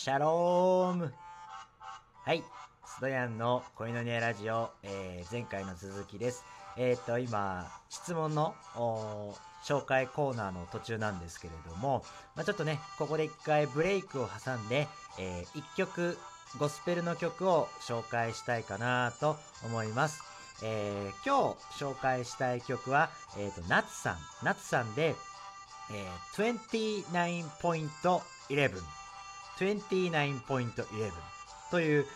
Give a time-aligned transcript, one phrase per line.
[0.00, 1.12] シャローム
[2.24, 2.44] はい、
[2.86, 6.44] スドヤンの恋のニラジオ、えー前回の続きです。
[6.76, 8.54] えっ、と、今、質問の
[9.64, 12.04] 紹介コーナーの途中なんですけれども、
[12.36, 14.86] まあ、ちょっとね、ここで一回ブレイクを挟んで、
[15.18, 16.16] えー一曲、
[16.60, 20.22] ゴスペルの曲を紹介したいかなと思います。
[20.62, 25.16] えー今日紹介したい曲は、えっ、と、ナツさん、ナツさんで、
[25.90, 26.54] えー、
[27.10, 29.07] 29.11
[29.64, 31.12] 29.11
[31.70, 32.06] という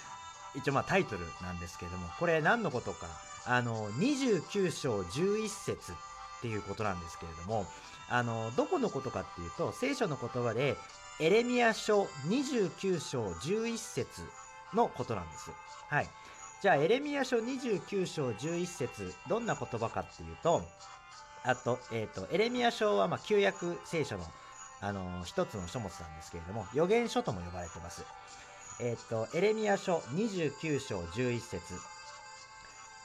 [0.55, 3.07] 一応まあタイトルなんですけれどもこれ何のことか。
[3.45, 5.95] あの29章11節っ
[6.43, 7.67] ていうことなんですけれども
[8.09, 10.77] あのどこのことかっていうと聖書の言葉で
[11.19, 14.23] エレミア書29章11節
[14.75, 15.51] のことなんです。
[15.89, 16.09] はい。
[16.63, 20.63] じゃあエレミア書29章11節どんな言葉かっていうと
[21.45, 24.25] あと、えっ、と、エレミア書は、ま、旧約聖書の、
[24.83, 28.05] あの一つの書物なんですけれども、預言書とも呼ばれてます。
[28.81, 31.75] えっ、と、エレミア書29章11節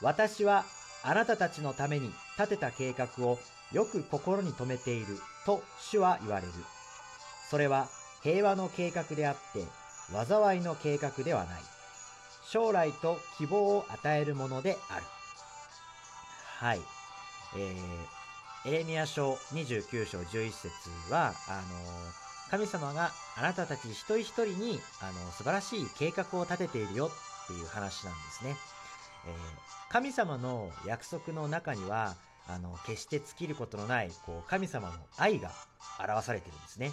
[0.02, 0.64] 私は
[1.04, 3.38] あなたたちのために立てた計画を
[3.72, 6.52] よく心に留めていると主は言われる。
[7.48, 7.86] それは
[8.24, 9.64] 平和の計画であって、
[10.12, 11.62] 災いの計画ではない。
[12.50, 15.04] 将来と希望を与えるものである。
[16.58, 16.80] はい。
[17.56, 18.17] えー
[18.64, 20.68] エレミア書29章11節
[21.10, 22.12] は、あの
[22.50, 27.10] 神様があなたたち一人一人に、あの素晴らしい計画を立てているよ
[27.44, 28.56] っていう話なんですね。
[29.26, 32.14] えー神様の約束の中には、
[32.46, 35.50] あの決して尽きることのないこう神様の愛が
[35.98, 36.92] 表されてるんですね。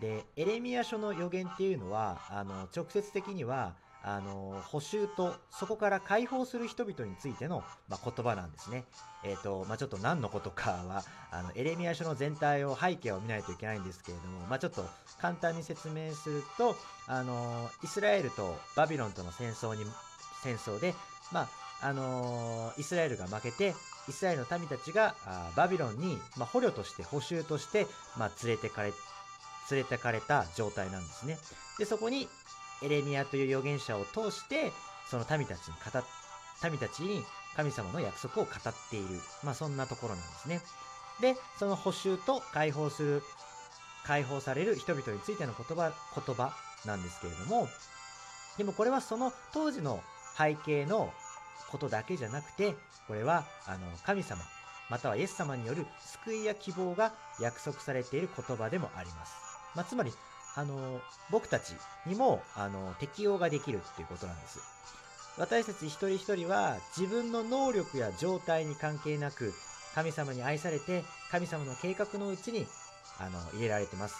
[0.00, 8.84] で、エレミア書の予言っていうのは、あの直接的には、あの補修とそこから解放する人々についての、まあ、言葉なんですね。
[9.24, 14.84] えっ、と、まあ、ちょっと何のことかは、あの、エレミア書の全体を背景を見ないといけないんですけれども、まあ、ちょっと
[15.20, 16.74] 簡単に説明すると、
[17.06, 19.84] あの、イスラエルとバビロンとの戦争に、
[20.42, 20.94] 戦争で、
[21.30, 21.48] まあ、
[21.84, 23.74] あのイスラエルが負けて、
[24.08, 28.92] イスラエルの民たちがあバビロンに、まあ、捕虜として、捕囚として、まあ、連れてかれ、
[29.70, 31.38] 連れてかれた状態なんですね。
[31.78, 32.28] で、そこに
[32.82, 34.72] エレミアという預言者を通して、
[35.08, 36.04] その民たちに語っ、
[36.70, 37.24] 民たちに
[37.56, 39.20] 神様の約束を語っている。
[39.42, 40.60] まあそんなところなんですね。
[41.20, 43.22] で、その補修と解放する、
[44.04, 46.52] 解放される人々についての言葉、言葉
[46.84, 47.68] なんですけれども、
[48.58, 50.02] でもこれはその当時の
[50.36, 51.12] 背景の
[51.70, 52.74] ことだけじゃなくて、
[53.06, 54.42] これはあの神様、
[54.90, 59.32] またはイエス様による救いや希望が約束されている言葉でもあります。
[59.74, 60.12] まあ、つまり、
[60.54, 61.74] あの僕たち
[62.06, 64.58] にもあの適用ができるっていうことなんです。
[65.38, 69.54] 私たち一人一人は自分の能力や状態に関係なく
[69.94, 72.66] 神様に愛されて神様の計画のうちに
[73.18, 74.16] あの入れられてます。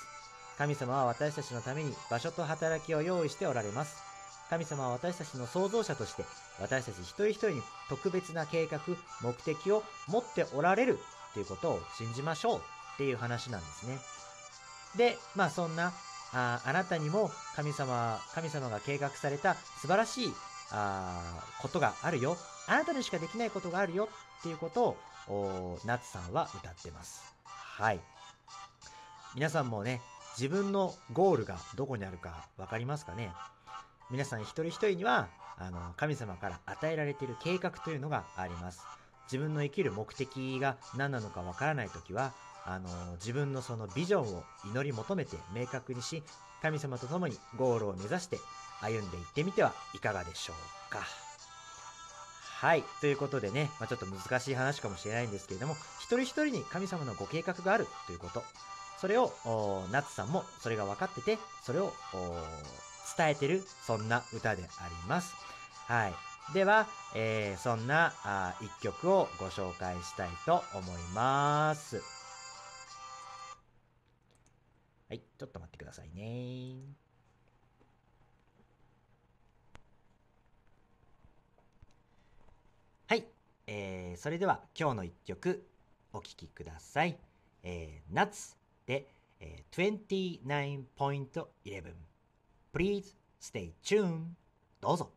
[0.59, 3.97] 神様は私たちのために場所と働きを用意しておられます。
[4.49, 6.25] 神様は私たちの創造者として
[6.61, 8.81] 私たち一人一人に特別な計画、
[9.23, 10.99] 目的を持っておられる
[11.31, 12.61] っていうことを信じましょうっ
[12.99, 13.99] ていう話なんですね。
[14.97, 15.93] で、まあそんな
[16.35, 20.33] ああなたにも神様、神様が計画された素晴らしい
[20.71, 22.37] あことがあるよ。
[22.67, 24.97] あなたにしかできないことがあるよっていうことを、
[25.29, 27.23] おナツさんは歌ってます。
[27.45, 28.01] はい。
[29.35, 30.01] 皆さんもね、
[30.39, 33.33] 自分のゴールがどこにあるかわかりますかね？
[34.11, 35.29] 皆さん一人一人には、
[35.59, 38.83] あの、神様から与えられている計画というのがあります。
[39.27, 42.33] 自分の生きる目的が何なのかわからないときは、
[42.65, 46.23] あの自分のそのビジョンを祈り求めて明確にし
[46.61, 48.39] 神様と共にゴールを目指して
[48.81, 50.53] 歩んでいってみてはいかがでしょ
[50.89, 51.01] うか。
[52.61, 58.43] はいということでね、まあ、ちょっと難しい話かもしれないんですけれども一人一人に神様のご計画があるということ。
[59.01, 61.93] それをおナツさんもそれが分かっててそれを
[63.19, 65.35] 伝えてるそんな歌であります。
[65.89, 66.15] はい。
[66.55, 66.87] では、
[67.17, 72.22] えーそんなあ一曲をご紹介したいと思います。
[75.13, 76.79] はい、ちょっと待ってくださいね。
[83.07, 83.27] はい、
[83.67, 85.67] えーそれでは今日の一曲
[86.15, 87.19] お聴きください。
[87.63, 88.57] えー、夏
[88.87, 89.07] で、
[89.41, 91.93] えー、29.11
[92.73, 94.29] Please stay tuned
[94.81, 95.11] どうぞ。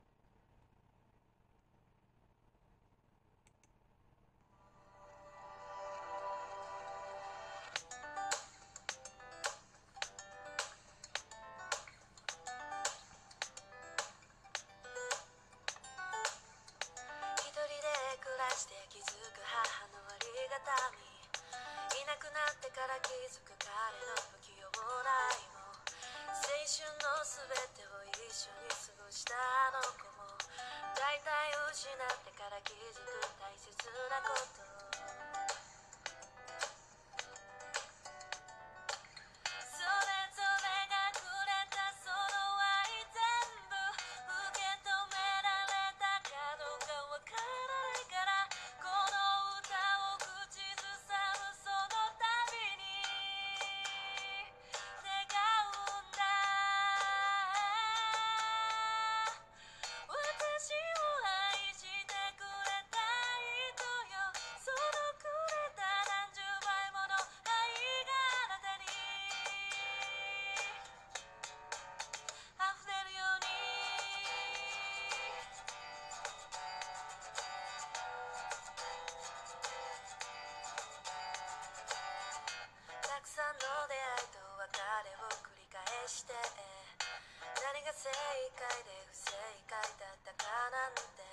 [31.73, 33.09] 失ってから気づく
[33.41, 33.73] 大切
[34.09, 34.75] なこと
[86.07, 89.34] して何が正解で不正
[89.66, 91.25] 解だったかなんて。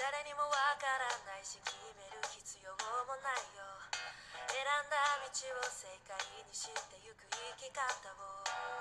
[0.00, 0.50] 誰にもわ
[0.80, 3.62] からないし決める必要もないよ。
[4.48, 6.16] 選んだ道を正解
[6.48, 7.84] にしてゆく生き方
[8.16, 8.71] を。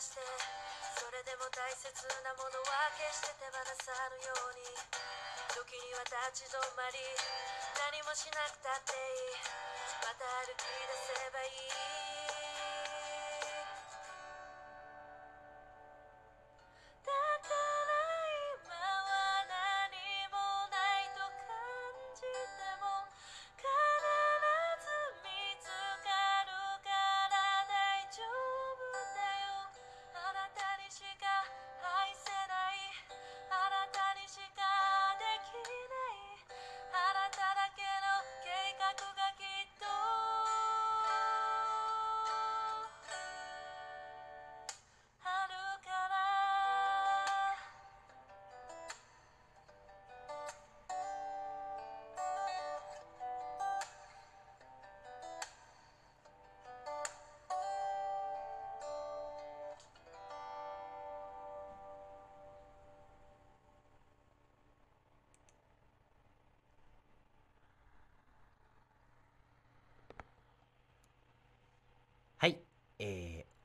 [0.00, 0.20] して
[0.96, 1.92] それでも大切
[2.24, 4.64] なものは決して手放さぬように。
[5.52, 6.00] 時には
[6.32, 6.96] 立ち止まり
[7.76, 9.36] 何もしなくたっていい。
[10.00, 11.89] また歩き出せばいい。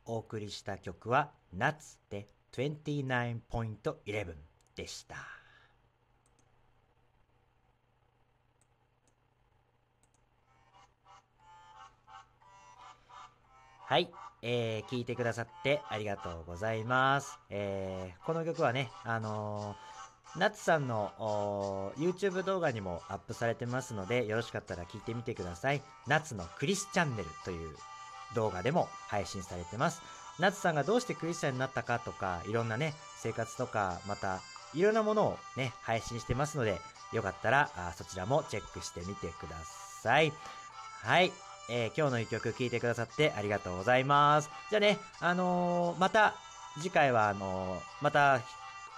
[0.06, 4.36] お送りした曲は「夏」で29.11
[4.76, 5.16] でした。
[13.88, 14.10] はい、
[14.42, 25.84] えー聞いてくださってありがとうございます、えーこの曲はねあのー、ナツさんのおー YouTube 動画にもアップされてますのでよろしかったら聞いてみてください。
[26.08, 27.78] 夏のクリスチャンネルという
[28.34, 30.02] 動画でも配信されてます。
[30.40, 34.42] 夏さんがどうしてクリスチャンになったかとか、いろんなね、生活とか、また、
[34.74, 36.82] いろんなものをね、配信してますので、
[37.14, 39.56] よかったら、あそちらもチェックしてみてくだ
[40.02, 40.34] さい。
[41.04, 41.32] はい。
[41.68, 44.50] えー今日の一曲聴いてくださってありがとうございます。
[44.70, 46.36] じゃあね、あのーまた、
[46.78, 48.42] 次回は、あのーまた、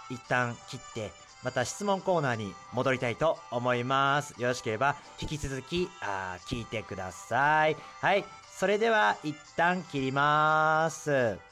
[0.09, 1.11] 一旦切って、
[1.43, 4.33] また質問コーナーに戻りたいと思います。
[4.41, 7.77] よろしければ引き続きあ聞いてください。
[8.01, 8.25] はい。
[8.57, 11.46] それでは一旦切ります。